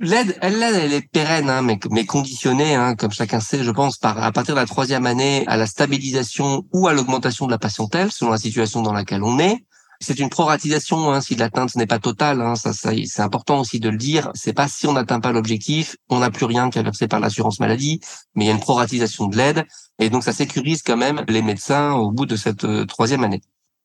L'aide, 0.00 0.36
elle, 0.40 0.60
elle 0.60 0.92
est 0.92 1.08
pérenne, 1.08 1.48
hein, 1.48 1.62
mais, 1.62 1.78
mais 1.90 2.04
conditionnée, 2.04 2.74
hein, 2.74 2.96
comme 2.96 3.12
chacun 3.12 3.38
sait, 3.38 3.62
je 3.62 3.70
pense, 3.70 3.96
par 3.96 4.20
à 4.22 4.32
partir 4.32 4.54
de 4.56 4.60
la 4.60 4.66
troisième 4.66 5.06
année 5.06 5.44
à 5.46 5.56
la 5.56 5.66
stabilisation 5.66 6.64
ou 6.72 6.88
à 6.88 6.92
l'augmentation 6.92 7.46
de 7.46 7.52
la 7.52 7.58
patientèle, 7.58 8.10
selon 8.10 8.32
la 8.32 8.38
situation 8.38 8.82
dans 8.82 8.92
laquelle 8.92 9.22
on 9.22 9.38
est. 9.38 9.64
C'est 10.00 10.18
une 10.18 10.30
proratisation 10.30 11.12
hein, 11.12 11.20
si 11.20 11.36
l'atteinte 11.36 11.76
n'est 11.76 11.86
pas 11.86 12.00
totale. 12.00 12.40
Hein, 12.40 12.56
ça, 12.56 12.72
ça 12.72 12.90
c'est 13.06 13.22
important 13.22 13.60
aussi 13.60 13.78
de 13.78 13.88
le 13.88 13.96
dire. 13.96 14.30
C'est 14.34 14.52
pas 14.52 14.66
si 14.66 14.88
on 14.88 14.94
n'atteint 14.94 15.20
pas 15.20 15.30
l'objectif, 15.30 15.96
on 16.08 16.18
n'a 16.18 16.30
plus 16.30 16.44
rien 16.44 16.70
qui 16.70 16.80
est 16.80 17.08
par 17.08 17.20
l'assurance 17.20 17.60
maladie, 17.60 18.00
mais 18.34 18.44
il 18.44 18.48
y 18.48 18.50
a 18.50 18.54
une 18.54 18.60
proratisation 18.60 19.28
de 19.28 19.36
l'aide 19.36 19.64
et 20.00 20.10
donc 20.10 20.24
ça 20.24 20.32
sécurise 20.32 20.82
quand 20.82 20.96
même 20.96 21.24
les 21.28 21.40
médecins 21.42 21.92
au 21.92 22.10
bout 22.10 22.26
de 22.26 22.36
cette 22.36 22.64
euh, 22.64 22.84
troisième 22.84 23.22
année 23.22 23.42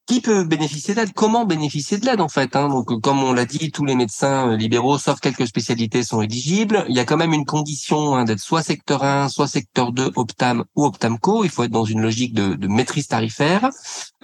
qui 0.10 0.22
peut 0.22 0.44
bénéficier 0.44 0.96
d'aide 0.96 1.14
Comment 1.14 1.46
bénéficier 1.46 2.00
de 2.00 2.06
l'aide 2.08 2.20
en 2.20 2.30
fait 2.30 2.56
hein 2.56 2.68
Donc, 2.68 3.00
comme 3.00 3.24
on 3.24 3.32
l'a 3.32 3.46
dit, 3.46 3.72
tous 3.72 3.86
les 3.86 3.94
médecins 3.94 4.50
euh, 4.50 4.58
libéraux, 4.58 4.98
sauf 4.98 5.20
quelques 5.20 5.46
spécialités, 5.46 6.02
sont 6.02 6.24
éligibles. 6.24 6.84
Il 6.90 6.96
y 6.96 7.00
a 7.00 7.06
quand 7.06 7.16
même 7.16 7.32
une 7.32 7.46
condition 7.46 8.16
hein, 8.16 8.26
d'être 8.26 8.40
soit 8.40 8.64
secteur 8.64 9.04
1, 9.04 9.30
soit 9.30 9.48
secteur 9.48 9.92
2, 9.92 10.14
Optam 10.16 10.66
ou 10.76 10.86
Optamco. 10.86 11.44
Il 11.44 11.52
faut 11.52 11.64
être 11.64 11.72
dans 11.72 11.86
une 11.86 12.02
logique 12.02 12.34
de, 12.34 12.56
de 12.56 12.68
maîtrise 12.68 13.08
tarifaire. 13.08 13.70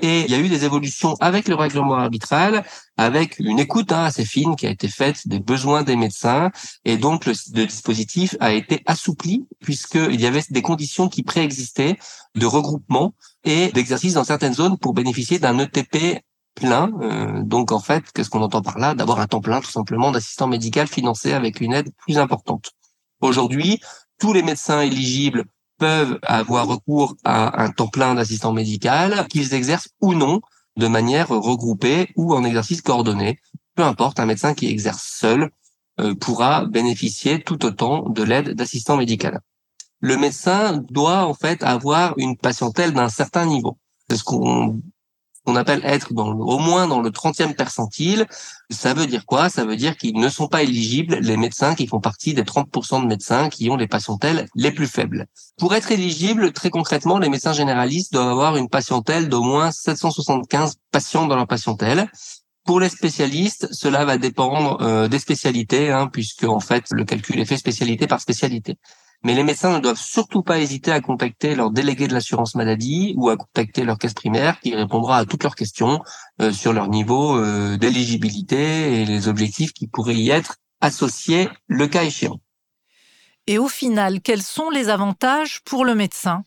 Et 0.01 0.21
il 0.21 0.31
y 0.31 0.35
a 0.35 0.39
eu 0.39 0.49
des 0.49 0.65
évolutions 0.65 1.15
avec 1.21 1.47
le 1.47 1.55
règlement 1.55 1.95
arbitral, 1.95 2.65
avec 2.97 3.39
une 3.39 3.59
écoute 3.59 3.93
hein, 3.93 4.03
assez 4.03 4.25
fine 4.25 4.55
qui 4.55 4.67
a 4.67 4.69
été 4.69 4.89
faite 4.89 5.27
des 5.27 5.39
besoins 5.39 5.83
des 5.83 5.95
médecins. 5.95 6.51
Et 6.83 6.97
donc, 6.97 7.25
le, 7.25 7.33
dispositif 7.65 8.35
a 8.41 8.51
été 8.51 8.83
assoupli 8.85 9.47
puisqu'il 9.61 10.19
y 10.19 10.25
avait 10.25 10.43
des 10.49 10.61
conditions 10.61 11.07
qui 11.07 11.23
préexistaient 11.23 11.97
de 12.35 12.45
regroupement 12.45 13.13
et 13.45 13.71
d'exercice 13.71 14.13
dans 14.13 14.25
certaines 14.25 14.53
zones 14.53 14.77
pour 14.77 14.93
bénéficier 14.93 15.39
d'un 15.39 15.57
ETP 15.59 16.21
plein. 16.55 16.91
Euh, 17.01 17.43
donc 17.43 17.71
en 17.71 17.79
fait, 17.79 18.03
qu'est-ce 18.13 18.29
qu'on 18.29 18.41
entend 18.41 18.61
par 18.61 18.79
là? 18.79 18.95
D'avoir 18.95 19.19
un 19.19 19.27
temps 19.27 19.41
plein 19.41 19.61
tout 19.61 19.71
simplement 19.71 20.11
d'assistant 20.11 20.47
médical 20.47 20.87
financé 20.87 21.33
avec 21.33 21.61
une 21.61 21.73
aide 21.73 21.91
plus 21.97 22.17
importante. 22.17 22.71
Aujourd'hui, 23.21 23.79
tous 24.19 24.33
les 24.33 24.43
médecins 24.43 24.81
éligibles 24.81 25.45
peuvent 25.85 26.19
avoir 26.23 26.67
recours 26.67 27.15
à 27.23 27.63
un 27.63 27.69
temps 27.69 27.87
plein 27.87 28.15
d'assistant 28.15 28.53
médical, 28.53 29.27
qu'ils 29.29 29.53
exercent 29.53 29.89
ou 30.01 30.13
non 30.13 30.41
de 30.77 30.87
manière 30.87 31.29
regroupée 31.29 32.09
ou 32.15 32.33
en 32.33 32.43
exercice 32.43 32.81
coordonné. 32.81 33.39
Peu 33.75 33.83
importe, 33.83 34.19
un 34.19 34.25
médecin 34.25 34.53
qui 34.53 34.67
exerce 34.67 35.03
seul 35.03 35.49
euh, 35.99 36.15
pourra 36.15 36.65
bénéficier 36.65 37.41
tout 37.41 37.65
autant 37.65 38.09
de 38.09 38.23
l'aide 38.23 38.49
d'assistant 38.55 38.97
médical 38.97 39.41
le 40.05 40.17
médecin 40.17 40.83
doit 40.91 41.25
en 41.25 41.33
fait 41.33 41.63
avoir 41.63 42.13
une 42.17 42.37
patientèle 42.37 42.93
d'un 42.93 43.09
certain 43.09 43.45
niveau. 43.45 43.79
C'est 44.07 44.17
ce 44.17 44.23
qu'on 44.23 44.81
on 45.45 45.55
appelle 45.55 45.81
être 45.83 46.13
dans 46.13 46.31
au 46.31 46.59
moins 46.59 46.87
dans 46.87 47.01
le 47.01 47.09
30e 47.09 47.55
percentile. 47.55 48.25
Ça 48.69 48.93
veut 48.93 49.07
dire 49.07 49.25
quoi? 49.25 49.49
Ça 49.49 49.65
veut 49.65 49.75
dire 49.75 49.97
qu'ils 49.97 50.17
ne 50.17 50.29
sont 50.29 50.47
pas 50.47 50.63
éligibles 50.63 51.15
les 51.21 51.37
médecins 51.37 51.75
qui 51.75 51.87
font 51.87 51.99
partie 51.99 52.33
des 52.33 52.43
30% 52.43 53.01
de 53.01 53.07
médecins 53.07 53.49
qui 53.49 53.69
ont 53.69 53.75
les 53.75 53.87
patientèles 53.87 54.47
les 54.55 54.71
plus 54.71 54.87
faibles. 54.87 55.27
Pour 55.57 55.75
être 55.75 55.91
éligible, 55.91 56.51
très 56.51 56.69
concrètement, 56.69 57.19
les 57.19 57.29
médecins 57.29 57.53
généralistes 57.53 58.13
doivent 58.13 58.29
avoir 58.29 58.57
une 58.57 58.69
patientèle 58.69 59.29
d'au 59.29 59.43
moins 59.43 59.71
775 59.71 60.75
patients 60.91 61.27
dans 61.27 61.35
leur 61.35 61.47
patientèle. 61.47 62.09
Pour 62.65 62.79
les 62.79 62.89
spécialistes, 62.89 63.67
cela 63.71 64.05
va 64.05 64.17
dépendre 64.17 64.81
euh, 64.81 65.07
des 65.07 65.19
spécialités, 65.19 65.91
hein, 65.91 66.09
puisque 66.11 66.45
en 66.45 66.59
fait 66.59 66.85
le 66.91 67.05
calcul 67.05 67.39
est 67.39 67.45
fait 67.45 67.57
spécialité 67.57 68.07
par 68.07 68.19
spécialité. 68.19 68.77
Mais 69.23 69.33
les 69.33 69.43
médecins 69.43 69.73
ne 69.73 69.79
doivent 69.79 69.99
surtout 69.99 70.43
pas 70.43 70.59
hésiter 70.59 70.91
à 70.91 71.01
contacter 71.01 71.55
leur 71.55 71.71
délégué 71.71 72.07
de 72.07 72.13
l'assurance 72.13 72.55
maladie 72.55 73.13
ou 73.17 73.29
à 73.29 73.37
contacter 73.37 73.83
leur 73.83 73.97
caisse 73.97 74.13
primaire 74.13 74.59
qui 74.59 74.75
répondra 74.75 75.17
à 75.17 75.25
toutes 75.25 75.43
leurs 75.43 75.55
questions 75.55 76.01
euh, 76.41 76.51
sur 76.51 76.73
leur 76.73 76.89
niveau 76.89 77.37
euh, 77.37 77.77
d'éligibilité 77.77 79.01
et 79.01 79.05
les 79.05 79.27
objectifs 79.27 79.73
qui 79.73 79.87
pourraient 79.87 80.15
y 80.15 80.29
être 80.29 80.57
associés 80.81 81.49
le 81.67 81.87
cas 81.87 82.03
échéant. 82.03 82.39
Et 83.47 83.57
au 83.57 83.67
final, 83.67 84.21
quels 84.21 84.41
sont 84.41 84.69
les 84.69 84.89
avantages 84.89 85.61
pour 85.63 85.85
le 85.85 85.95
médecin? 85.95 86.45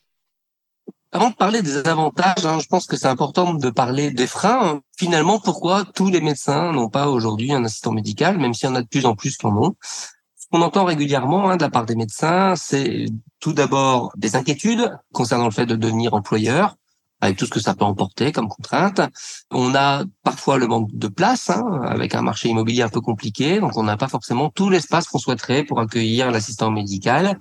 Avant 1.10 1.30
de 1.30 1.34
parler 1.34 1.62
des 1.62 1.88
avantages, 1.88 2.44
hein, 2.44 2.58
je 2.60 2.66
pense 2.66 2.86
que 2.86 2.96
c'est 2.96 3.06
important 3.06 3.54
de 3.54 3.70
parler 3.70 4.10
des 4.10 4.26
freins. 4.26 4.82
Finalement, 4.98 5.38
pourquoi 5.38 5.86
tous 5.86 6.10
les 6.10 6.20
médecins 6.20 6.72
n'ont 6.72 6.90
pas 6.90 7.08
aujourd'hui 7.08 7.52
un 7.52 7.64
assistant 7.64 7.92
médical, 7.92 8.36
même 8.36 8.52
s'il 8.52 8.68
y 8.68 8.72
en 8.72 8.74
a 8.74 8.82
de 8.82 8.88
plus 8.88 9.06
en 9.06 9.16
plus 9.16 9.38
qui 9.38 9.46
en 9.46 9.56
ont? 9.56 9.74
Qu'on 10.50 10.62
entend 10.62 10.84
régulièrement 10.84 11.50
hein, 11.50 11.56
de 11.56 11.62
la 11.62 11.70
part 11.70 11.86
des 11.86 11.94
médecins, 11.94 12.54
c'est 12.56 13.06
tout 13.40 13.52
d'abord 13.52 14.12
des 14.16 14.36
inquiétudes 14.36 14.90
concernant 15.12 15.46
le 15.46 15.50
fait 15.50 15.66
de 15.66 15.76
devenir 15.76 16.14
employeur, 16.14 16.76
avec 17.20 17.36
tout 17.36 17.46
ce 17.46 17.50
que 17.50 17.60
ça 17.60 17.74
peut 17.74 17.84
emporter 17.84 18.32
comme 18.32 18.48
contrainte. 18.48 19.00
On 19.50 19.74
a 19.74 20.04
parfois 20.22 20.58
le 20.58 20.66
manque 20.66 20.90
de 20.92 21.08
place, 21.08 21.50
hein, 21.50 21.80
avec 21.84 22.14
un 22.14 22.22
marché 22.22 22.48
immobilier 22.48 22.82
un 22.82 22.88
peu 22.88 23.00
compliqué, 23.00 23.60
donc 23.60 23.76
on 23.76 23.82
n'a 23.82 23.96
pas 23.96 24.08
forcément 24.08 24.50
tout 24.50 24.70
l'espace 24.70 25.06
qu'on 25.06 25.18
souhaiterait 25.18 25.64
pour 25.64 25.80
accueillir 25.80 26.30
l'assistant 26.30 26.70
médical. 26.70 27.38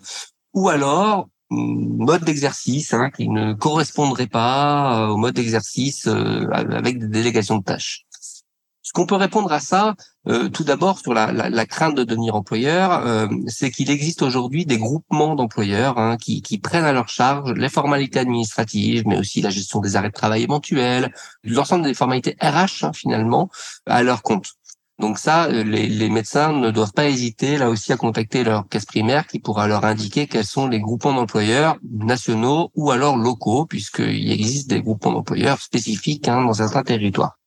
Ou 0.54 0.70
alors, 0.70 1.28
mode 1.50 2.24
d'exercice 2.24 2.94
hein, 2.94 3.10
qui 3.10 3.30
ne 3.30 3.54
correspondrait 3.54 4.28
pas 4.28 5.10
au 5.10 5.18
mode 5.18 5.36
d'exercice 5.36 6.08
avec 6.08 7.00
des 7.00 7.08
délégations 7.08 7.60
de 7.60 7.64
tâches. 7.64 8.07
Ce 8.88 8.94
qu'on 8.94 9.06
peut 9.06 9.16
répondre 9.16 9.52
à 9.52 9.60
ça, 9.60 9.96
euh, 10.30 10.48
tout 10.48 10.64
d'abord 10.64 11.00
sur 11.00 11.14
la, 11.14 11.66
crainte 11.66 11.96
de 11.96 12.06
devenir 12.06 12.36
employeur, 12.36 13.06
euh, 13.06 13.28
c'est 13.48 13.70
qu'il 13.70 13.92
existe 13.92 14.22
aujourd'hui 14.22 14.66
des 14.66 14.78
groupements 14.78 15.36
d'employeurs 15.36 15.98
hein, 15.98 16.16
qui, 16.16 16.58
prennent 16.64 16.86
à 16.86 16.94
leur 16.94 17.10
charge 17.10 17.52
les 17.52 17.68
formalités 17.68 18.20
administratives, 18.20 19.04
mais 19.06 19.18
aussi 19.18 19.42
la 19.42 19.50
gestion 19.50 19.82
des 19.82 19.98
arrêts 19.98 20.08
de 20.08 20.14
travail 20.14 20.44
éventuels, 20.44 21.14
l'ensemble 21.44 21.84
des 21.84 21.94
formalités 21.94 22.38
RH 22.42 22.86
hein, 22.86 22.92
finalement 22.94 23.50
à 23.88 24.04
leur 24.04 24.22
compte. 24.22 24.54
Donc 25.00 25.20
ça, 25.20 25.48
euh, 25.48 25.66
les, 25.66 25.88
les, 25.90 26.10
médecins 26.10 26.54
ne 26.54 26.72
doivent 26.72 26.94
pas 26.94 27.10
hésiter 27.10 27.58
là 27.58 27.70
aussi 27.70 27.92
à 27.92 27.98
contacter 27.98 28.46
leur 28.46 28.70
caisse 28.70 28.86
primaire 28.86 29.28
qui 29.28 29.40
pourra 29.40 29.68
leur 29.68 29.84
indiquer 29.84 30.28
quels 30.28 30.46
sont 30.46 30.66
les 30.66 30.80
groupements 30.80 31.14
d'employeurs 31.14 31.76
nationaux 31.84 32.72
ou 32.74 32.92
alors 32.92 33.18
locaux, 33.18 33.66
puisqu'il 33.66 34.32
existe 34.32 34.70
des 34.70 34.82
groupements 34.82 35.12
d'employeurs 35.12 35.60
spécifiques 35.60 36.30
hein, 36.30 36.46
dans 36.46 36.54
certains 36.54 36.84
territoires. 36.84 37.38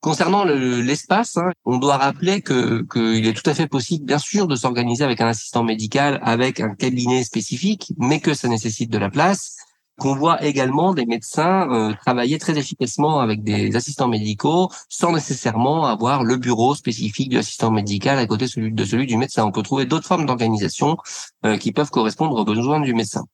Concernant 0.00 0.44
l'espace, 0.44 1.36
hein, 1.38 1.50
on 1.64 1.78
doit 1.78 1.96
rappeler 1.96 2.40
que 2.40 2.82
qu'il 2.82 3.26
est 3.26 3.32
tout 3.32 3.50
à 3.50 3.54
fait 3.54 3.66
possible, 3.66 4.04
bien 4.04 4.18
sûr, 4.18 4.46
de 4.46 4.54
s'organiser 4.54 5.02
avec 5.02 5.20
un 5.20 5.26
assistant 5.26 5.64
médical, 5.64 6.20
avec 6.22 6.60
un 6.60 6.76
cabinet 6.76 7.24
spécifique, 7.24 7.92
mais 7.98 8.20
que 8.20 8.32
ça 8.32 8.46
nécessite 8.46 8.92
de 8.92 8.98
la 8.98 9.10
place. 9.10 9.56
Qu'on 9.98 10.14
voit 10.14 10.44
également 10.44 10.94
des 10.94 11.06
médecins 11.06 11.68
euh, 11.72 11.92
travailler 11.94 12.38
très 12.38 12.56
efficacement 12.56 13.18
avec 13.18 13.42
des 13.42 13.74
assistants 13.74 14.06
médicaux, 14.06 14.70
sans 14.88 15.10
nécessairement 15.10 15.86
avoir 15.86 16.22
le 16.22 16.36
bureau 16.36 16.76
spécifique 16.76 17.30
du 17.30 17.38
assistant 17.38 17.72
médical 17.72 18.20
à 18.20 18.26
côté 18.26 18.44
de 18.44 18.84
celui, 18.84 19.06
du 19.06 19.16
médecin. 19.16 19.44
On 19.44 19.50
peut 19.50 19.64
trouver 19.64 19.86
d'autres 19.86 20.06
formes 20.06 20.26
d'organisation 20.26 20.96
euh, 21.44 21.56
qui 21.56 21.72
peuvent 21.72 21.90
correspondre 21.90 22.36
aux 22.36 22.44
besoins 22.44 22.78
du 22.78 22.94
médecin. 22.94 23.24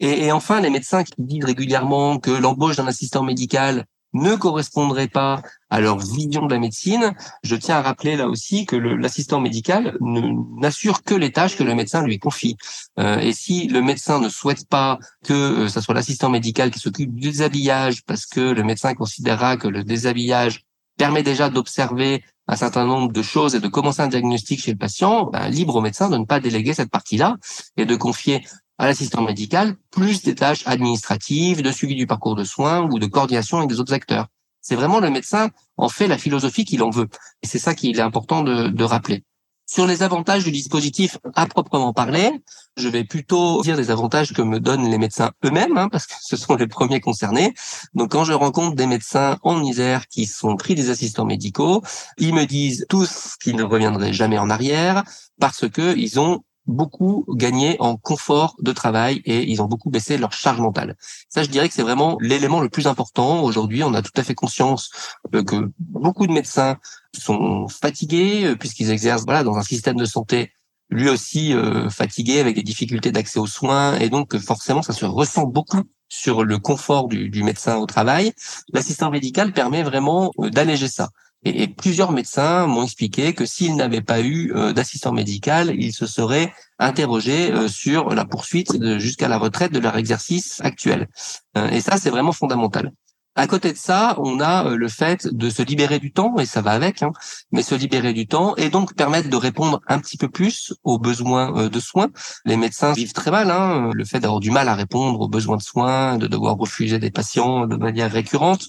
Et, 0.00 0.24
et, 0.24 0.32
enfin, 0.32 0.60
les 0.60 0.70
médecins 0.70 1.04
qui 1.04 1.12
disent 1.18 1.44
régulièrement 1.44 2.18
que 2.18 2.32
l'embauche 2.32 2.74
d'un 2.74 2.88
assistant 2.88 3.22
médical 3.22 3.84
ne 4.12 4.34
correspondraient 4.34 5.08
pas 5.08 5.42
à 5.70 5.80
leur 5.80 5.98
vision 5.98 6.46
de 6.46 6.52
la 6.52 6.58
médecine, 6.58 7.14
je 7.44 7.56
tiens 7.56 7.76
à 7.76 7.82
rappeler 7.82 8.16
là 8.16 8.28
aussi 8.28 8.66
que 8.66 8.76
l'assistant 8.76 9.40
médical 9.40 9.96
n'assure 10.00 11.02
que 11.04 11.14
les 11.14 11.30
tâches 11.30 11.56
que 11.56 11.62
le 11.62 11.74
médecin 11.74 12.02
lui 12.02 12.18
confie. 12.18 12.56
Euh, 12.98 13.18
et 13.18 13.32
si 13.32 13.68
le 13.68 13.82
médecin 13.82 14.20
ne 14.20 14.28
souhaite 14.28 14.68
pas 14.68 14.98
que 15.24 15.32
euh, 15.32 15.68
ce 15.68 15.80
soit 15.80 15.94
l'assistant 15.94 16.28
médical 16.28 16.70
qui 16.70 16.80
s'occupe 16.80 17.14
du 17.14 17.30
déshabillage, 17.30 18.02
parce 18.04 18.26
que 18.26 18.40
le 18.40 18.62
médecin 18.64 18.94
considérera 18.94 19.56
que 19.56 19.68
le 19.68 19.84
déshabillage 19.84 20.64
permet 20.96 21.22
déjà 21.22 21.48
d'observer 21.48 22.22
un 22.48 22.56
certain 22.56 22.84
nombre 22.84 23.12
de 23.12 23.22
choses 23.22 23.54
et 23.54 23.60
de 23.60 23.68
commencer 23.68 24.02
un 24.02 24.08
diagnostic 24.08 24.60
chez 24.60 24.72
le 24.72 24.76
patient, 24.76 25.26
ben, 25.26 25.48
libre 25.48 25.76
au 25.76 25.80
médecin 25.80 26.10
de 26.10 26.16
ne 26.18 26.24
pas 26.24 26.40
déléguer 26.40 26.74
cette 26.74 26.90
partie-là 26.90 27.36
et 27.76 27.86
de 27.86 27.94
confier 27.94 28.44
à 28.80 28.86
l'assistant 28.86 29.20
médical, 29.20 29.76
plus 29.90 30.22
des 30.22 30.34
tâches 30.34 30.62
administratives, 30.66 31.60
de 31.60 31.70
suivi 31.70 31.94
du 31.94 32.06
parcours 32.06 32.34
de 32.34 32.44
soins 32.44 32.88
ou 32.90 32.98
de 32.98 33.04
coordination 33.04 33.58
avec 33.58 33.68
des 33.68 33.78
autres 33.78 33.92
acteurs. 33.92 34.28
C'est 34.62 34.74
vraiment 34.74 35.00
le 35.00 35.10
médecin 35.10 35.50
en 35.76 35.90
fait 35.90 36.06
la 36.06 36.16
philosophie 36.16 36.64
qu'il 36.64 36.82
en 36.82 36.88
veut. 36.88 37.08
Et 37.42 37.46
c'est 37.46 37.58
ça 37.58 37.74
qu'il 37.74 37.94
est 37.94 38.00
important 38.00 38.42
de, 38.42 38.68
de 38.68 38.84
rappeler. 38.84 39.22
Sur 39.66 39.86
les 39.86 40.02
avantages 40.02 40.44
du 40.44 40.50
dispositif 40.50 41.18
à 41.34 41.46
proprement 41.46 41.92
parler, 41.92 42.30
je 42.78 42.88
vais 42.88 43.04
plutôt 43.04 43.60
dire 43.62 43.76
des 43.76 43.90
avantages 43.90 44.32
que 44.32 44.40
me 44.40 44.58
donnent 44.58 44.90
les 44.90 44.98
médecins 44.98 45.30
eux-mêmes, 45.44 45.76
hein, 45.76 45.90
parce 45.92 46.06
que 46.06 46.14
ce 46.18 46.38
sont 46.38 46.56
les 46.56 46.66
premiers 46.66 47.00
concernés. 47.00 47.52
Donc 47.92 48.12
quand 48.12 48.24
je 48.24 48.32
rencontre 48.32 48.76
des 48.76 48.86
médecins 48.86 49.36
en 49.42 49.62
Isère 49.62 50.08
qui 50.08 50.24
sont 50.24 50.56
pris 50.56 50.74
des 50.74 50.88
assistants 50.88 51.26
médicaux, 51.26 51.82
ils 52.16 52.34
me 52.34 52.46
disent 52.46 52.86
tous 52.88 53.36
qu'ils 53.42 53.56
ne 53.56 53.62
reviendraient 53.62 54.14
jamais 54.14 54.38
en 54.38 54.48
arrière 54.48 55.04
parce 55.38 55.68
que 55.68 55.94
ils 55.98 56.18
ont 56.18 56.40
beaucoup 56.66 57.24
gagné 57.28 57.76
en 57.80 57.96
confort 57.96 58.56
de 58.60 58.72
travail 58.72 59.22
et 59.24 59.50
ils 59.50 59.62
ont 59.62 59.66
beaucoup 59.66 59.90
baissé 59.90 60.18
leur 60.18 60.32
charge 60.32 60.60
mentale. 60.60 60.96
Ça, 61.28 61.42
je 61.42 61.48
dirais 61.48 61.68
que 61.68 61.74
c'est 61.74 61.82
vraiment 61.82 62.16
l'élément 62.20 62.60
le 62.60 62.68
plus 62.68 62.86
important. 62.86 63.42
Aujourd'hui, 63.42 63.82
on 63.82 63.94
a 63.94 64.02
tout 64.02 64.12
à 64.16 64.22
fait 64.22 64.34
conscience 64.34 64.90
euh, 65.34 65.42
que 65.42 65.70
beaucoup 65.78 66.26
de 66.26 66.32
médecins 66.32 66.78
sont 67.16 67.68
fatigués 67.68 68.44
euh, 68.44 68.56
puisqu'ils 68.56 68.90
exercent 68.90 69.24
voilà 69.24 69.42
dans 69.42 69.56
un 69.56 69.62
système 69.62 69.96
de 69.96 70.04
santé 70.04 70.52
lui 70.90 71.08
aussi 71.08 71.54
euh, 71.54 71.88
fatigué 71.88 72.40
avec 72.40 72.56
des 72.56 72.62
difficultés 72.62 73.12
d'accès 73.12 73.38
aux 73.38 73.46
soins 73.46 73.96
et 73.98 74.08
donc 74.08 74.36
forcément 74.38 74.82
ça 74.82 74.92
se 74.92 75.04
ressent 75.04 75.46
beaucoup 75.46 75.82
sur 76.08 76.44
le 76.44 76.58
confort 76.58 77.06
du, 77.06 77.30
du 77.30 77.44
médecin 77.44 77.76
au 77.76 77.86
travail. 77.86 78.32
L'assistant 78.72 79.10
médical 79.10 79.52
permet 79.52 79.84
vraiment 79.84 80.32
d'alléger 80.38 80.88
ça. 80.88 81.10
Et, 81.44 81.68
plusieurs 81.68 82.12
médecins 82.12 82.66
m'ont 82.66 82.82
expliqué 82.82 83.32
que 83.32 83.46
s'ils 83.46 83.74
n'avaient 83.74 84.02
pas 84.02 84.20
eu 84.20 84.52
euh, 84.54 84.72
d'assistant 84.74 85.12
médical, 85.12 85.72
ils 85.74 85.94
se 85.94 86.06
seraient 86.06 86.52
interrogés 86.78 87.50
euh, 87.50 87.66
sur 87.66 88.10
la 88.10 88.26
poursuite 88.26 88.98
jusqu'à 88.98 89.28
la 89.28 89.38
retraite 89.38 89.72
de 89.72 89.78
leur 89.78 89.96
exercice 89.96 90.60
actuel. 90.60 91.08
Euh, 91.56 91.68
et 91.70 91.80
ça, 91.80 91.96
c'est 91.96 92.10
vraiment 92.10 92.32
fondamental. 92.32 92.92
À 93.36 93.46
côté 93.46 93.72
de 93.72 93.78
ça, 93.78 94.16
on 94.18 94.40
a 94.40 94.74
le 94.74 94.88
fait 94.88 95.28
de 95.32 95.48
se 95.48 95.62
libérer 95.62 95.98
du 95.98 96.12
temps, 96.12 96.36
et 96.38 96.46
ça 96.46 96.62
va 96.62 96.72
avec, 96.72 97.02
hein, 97.02 97.12
mais 97.52 97.62
se 97.62 97.76
libérer 97.76 98.12
du 98.12 98.26
temps 98.26 98.56
et 98.56 98.70
donc 98.70 98.94
permettre 98.94 99.30
de 99.30 99.36
répondre 99.36 99.80
un 99.86 100.00
petit 100.00 100.16
peu 100.16 100.28
plus 100.28 100.74
aux 100.82 100.98
besoins 100.98 101.68
de 101.68 101.80
soins. 101.80 102.08
Les 102.44 102.56
médecins 102.56 102.92
vivent 102.92 103.12
très 103.12 103.30
mal, 103.30 103.50
hein, 103.50 103.90
le 103.94 104.04
fait 104.04 104.18
d'avoir 104.18 104.40
du 104.40 104.50
mal 104.50 104.68
à 104.68 104.74
répondre 104.74 105.20
aux 105.20 105.28
besoins 105.28 105.56
de 105.56 105.62
soins, 105.62 106.18
de 106.18 106.26
devoir 106.26 106.56
refuser 106.56 106.98
des 106.98 107.12
patients 107.12 107.68
de 107.68 107.76
manière 107.76 108.10
récurrente, 108.10 108.66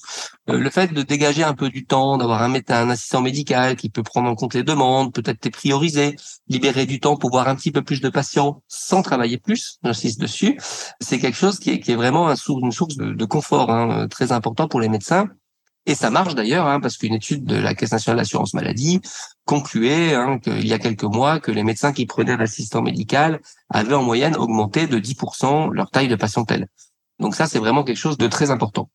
le 0.52 0.70
fait 0.70 0.94
de 0.94 1.02
dégager 1.02 1.44
un 1.44 1.54
peu 1.54 1.70
du 1.70 1.86
temps, 1.86 2.18
d'avoir 2.18 2.42
un, 2.42 2.54
assistant 2.90 3.22
médical 3.22 3.76
qui 3.76 3.90
peut 3.90 4.04
prendre 4.04 4.30
en 4.30 4.36
compte 4.36 4.54
les 4.54 4.64
demandes, 4.64 5.14
peut-être 5.14 5.44
les 5.46 5.52
prioriser, 5.52 6.16
libérer 6.48 6.86
du 6.86 7.00
temps 7.00 7.18
pour 7.18 7.32
voir 7.32 7.48
un 7.48 7.56
petit 7.56 7.72
peu 7.72 7.82
plus 7.82 8.02
de 8.02 8.10
patients 8.10 8.62
sans 8.68 9.02
travailler 9.02 9.38
plus, 9.38 9.80
j'insiste 9.84 10.20
dessus, 10.20 10.58
c'est 11.00 11.20
quelque 11.20 11.38
chose 11.38 11.60
qui 11.60 11.72
est, 11.72 11.96
vraiment 11.96 12.30
un 12.30 12.36
une 12.36 12.72
source 12.72 12.96
de, 12.96 13.26
confort 13.26 13.72
hein, 13.72 14.08
très 14.10 14.32
important 14.32 14.68
pour 14.68 14.80
les 14.80 14.90
médecins. 14.90 15.28
Et 15.86 15.96
ça 15.96 16.12
marche 16.12 16.36
d'ailleurs, 16.36 16.68
hein, 16.68 16.80
parce 16.80 16.98
qu'une 16.98 17.16
étude 17.16 17.44
de 17.44 17.56
la 17.56 17.74
Caisse 17.74 17.92
nationale 17.92 18.20
d'assurance 18.20 18.54
maladie 18.54 19.02
concluait 19.46 20.14
hein, 20.14 20.38
qu'il 20.38 20.68
y 20.68 20.74
a 20.74 20.80
quelques 20.80 21.04
mois 21.04 21.40
que 21.40 21.52
les 21.52 21.64
médecins 21.64 21.92
qui 21.92 22.06
prenaient 22.06 22.38
l'assistant 22.38 22.84
médical 22.84 23.42
avaient 23.70 23.96
en 23.96 24.04
moyenne 24.04 24.36
augmenté 24.36 24.86
de 24.86 25.00
10% 25.00 25.72
leur 25.74 25.90
taille 25.90 26.08
de 26.08 26.16
patientèle. 26.16 26.68
Donc 27.20 27.36
ça, 27.36 27.48
c'est 27.48 27.60
vraiment 27.60 27.84
quelque 27.84 27.98
chose 27.98 28.18
de 28.18 28.28
très 28.28 28.52
important. 28.52 28.90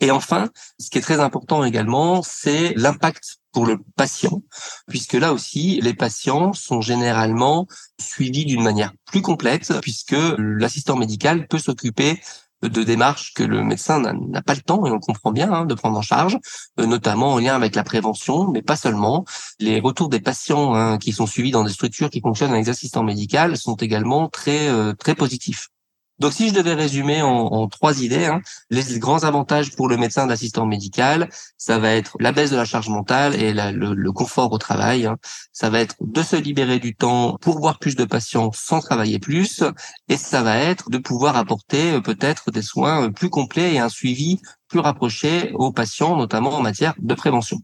Et 0.00 0.10
enfin, 0.10 0.48
ce 0.78 0.90
qui 0.90 0.98
est 0.98 1.02
très 1.02 1.20
important 1.20 1.64
également, 1.64 2.22
c'est 2.22 2.72
l'impact 2.76 3.38
pour 3.52 3.66
le 3.66 3.78
patient, 3.96 4.42
puisque 4.86 5.14
là 5.14 5.32
aussi, 5.32 5.80
les 5.82 5.94
patients 5.94 6.52
sont 6.52 6.80
généralement 6.80 7.66
suivis 8.00 8.44
d'une 8.44 8.62
manière 8.62 8.92
plus 9.06 9.22
complète, 9.22 9.72
puisque 9.80 10.16
l'assistant 10.38 10.96
médical 10.96 11.48
peut 11.48 11.58
s'occuper 11.58 12.20
de 12.62 12.82
démarches 12.82 13.34
que 13.34 13.42
le 13.42 13.62
médecin 13.62 14.00
n'a 14.00 14.42
pas 14.42 14.54
le 14.54 14.60
temps, 14.60 14.84
et 14.86 14.90
on 14.90 14.98
comprend 14.98 15.32
bien, 15.32 15.52
hein, 15.52 15.64
de 15.64 15.74
prendre 15.74 15.98
en 15.98 16.02
charge, 16.02 16.38
euh, 16.80 16.86
notamment 16.86 17.34
en 17.34 17.38
lien 17.38 17.54
avec 17.54 17.74
la 17.74 17.84
prévention, 17.84 18.50
mais 18.50 18.62
pas 18.62 18.76
seulement. 18.76 19.24
Les 19.60 19.80
retours 19.80 20.08
des 20.08 20.20
patients 20.20 20.74
hein, 20.74 20.98
qui 20.98 21.12
sont 21.12 21.26
suivis 21.26 21.52
dans 21.52 21.64
des 21.64 21.72
structures 21.72 22.10
qui 22.10 22.20
fonctionnent 22.20 22.50
avec 22.50 22.64
des 22.64 22.70
assistants 22.70 23.04
médicaux 23.04 23.54
sont 23.54 23.76
également 23.76 24.28
très 24.28 24.68
euh, 24.68 24.92
très 24.92 25.14
positifs. 25.14 25.68
Donc, 26.18 26.32
si 26.32 26.48
je 26.48 26.54
devais 26.54 26.74
résumer 26.74 27.22
en, 27.22 27.68
trois 27.68 28.02
idées, 28.02 28.26
hein, 28.26 28.40
les 28.70 28.98
grands 28.98 29.22
avantages 29.24 29.76
pour 29.76 29.88
le 29.88 29.96
médecin 29.96 30.26
d'assistant 30.26 30.66
médical, 30.66 31.28
ça 31.56 31.78
va 31.78 31.92
être 31.92 32.16
la 32.18 32.32
baisse 32.32 32.50
de 32.50 32.56
la 32.56 32.64
charge 32.64 32.88
mentale 32.88 33.40
et 33.40 33.52
le, 33.52 34.12
confort 34.12 34.52
au 34.52 34.58
travail. 34.58 35.06
Hein. 35.06 35.16
Ça 35.52 35.70
va 35.70 35.80
être 35.80 35.94
de 36.00 36.22
se 36.22 36.34
libérer 36.34 36.80
du 36.80 36.96
temps 36.96 37.36
pour 37.40 37.60
voir 37.60 37.78
plus 37.78 37.94
de 37.94 38.04
patients 38.04 38.50
sans 38.52 38.80
travailler 38.80 39.18
plus. 39.20 39.62
Et 40.08 40.16
ça 40.16 40.42
va 40.42 40.56
être 40.56 40.90
de 40.90 40.98
pouvoir 40.98 41.36
apporter 41.36 41.92
euh, 41.92 42.00
peut-être 42.00 42.50
des 42.50 42.62
soins 42.62 43.04
euh, 43.04 43.10
plus 43.10 43.30
complets 43.30 43.74
et 43.74 43.78
un 43.78 43.88
suivi 43.88 44.40
plus 44.68 44.80
rapproché 44.80 45.52
aux 45.54 45.72
patients, 45.72 46.16
notamment 46.16 46.54
en 46.54 46.62
matière 46.62 46.94
de 46.98 47.14
prévention. 47.14 47.58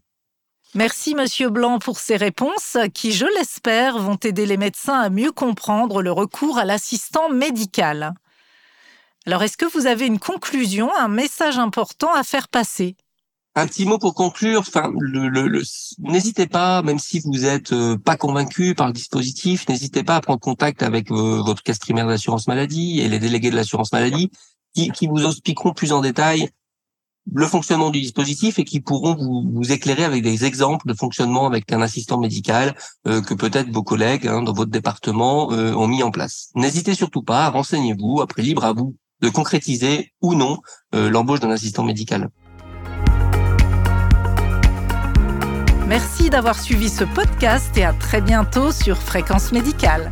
Merci 0.75 1.15
Monsieur 1.15 1.49
Blanc 1.49 1.79
pour 1.79 1.99
ces 1.99 2.17
réponses 2.17 2.77
qui, 2.93 3.11
je 3.13 3.25
l'espère, 3.37 3.97
vont 3.97 4.17
aider 4.23 4.45
les 4.45 4.57
médecins 4.57 4.99
à 4.99 5.09
mieux 5.09 5.31
comprendre 5.31 6.01
le 6.01 6.11
recours 6.11 6.57
à 6.57 6.65
l'assistant 6.65 7.29
médical. 7.29 8.13
Alors, 9.27 9.41
est-ce 9.41 9.57
que 9.57 9.65
vous 9.65 9.87
avez 9.87 10.05
une 10.05 10.19
conclusion, 10.19 10.95
un 10.95 11.07
message 11.07 11.57
important 11.57 12.13
à 12.13 12.21
faire 12.23 12.47
passer? 12.47 12.95
Un 13.55 13.65
petit 13.65 13.85
mot 13.85 13.97
pour 13.97 14.13
conclure. 14.13 14.59
Enfin, 14.59 14.93
n'hésitez 15.97 16.45
pas, 16.45 16.83
même 16.83 16.99
si 16.99 17.21
vous 17.21 17.45
êtes 17.45 17.71
euh, 17.71 17.97
pas 17.97 18.17
convaincu 18.17 18.75
par 18.75 18.85
le 18.85 18.93
dispositif, 18.93 19.67
n'hésitez 19.67 20.03
pas 20.03 20.17
à 20.17 20.21
prendre 20.21 20.39
contact 20.39 20.83
avec 20.83 21.09
euh, 21.09 21.41
votre 21.41 21.63
caisse 21.63 21.79
d'assurance 21.79 22.47
maladie 22.47 22.99
et 22.99 23.07
les 23.07 23.17
délégués 23.17 23.49
de 23.49 23.55
l'assurance 23.55 23.91
maladie, 23.93 24.29
qui, 24.75 24.91
qui, 24.91 25.07
vous 25.07 25.25
expliqueront 25.25 25.73
plus 25.73 25.91
en 25.91 26.01
détail 26.01 26.49
le 27.33 27.47
fonctionnement 27.47 27.89
du 27.89 28.01
dispositif 28.01 28.59
et 28.59 28.63
qui 28.63 28.81
pourront 28.81 29.15
vous, 29.15 29.49
vous, 29.51 29.71
éclairer 29.71 30.03
avec 30.03 30.21
des 30.21 30.45
exemples 30.45 30.87
de 30.87 30.93
fonctionnement 30.93 31.47
avec 31.47 31.71
un 31.71 31.81
assistant 31.81 32.19
médical 32.19 32.75
euh, 33.07 33.21
que 33.21 33.33
peut-être 33.33 33.71
vos 33.71 33.81
collègues 33.81 34.27
hein, 34.27 34.43
dans 34.43 34.53
votre 34.53 34.69
département 34.69 35.47
ont 35.47 35.87
mis 35.87 36.03
en 36.03 36.11
place. 36.11 36.51
N'hésitez 36.53 36.93
surtout 36.93 37.23
pas, 37.23 37.49
renseignez-vous. 37.49 38.21
Après, 38.21 38.43
libre 38.43 38.65
à 38.65 38.73
vous 38.73 38.95
de 39.25 39.29
concrétiser 39.31 40.13
ou 40.21 40.35
non 40.35 40.59
euh, 40.93 41.09
l'embauche 41.09 41.39
d'un 41.39 41.49
assistant 41.49 41.83
médical. 41.83 42.29
Merci 45.87 46.29
d'avoir 46.29 46.59
suivi 46.59 46.89
ce 46.89 47.03
podcast 47.03 47.75
et 47.77 47.83
à 47.83 47.93
très 47.93 48.21
bientôt 48.21 48.71
sur 48.71 48.97
Fréquence 48.97 49.51
Médicale. 49.51 50.09